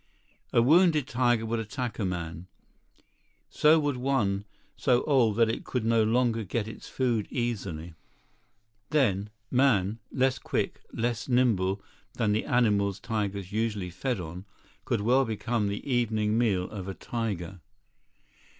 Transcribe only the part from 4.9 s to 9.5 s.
old that it could no longer get its food easily. Then,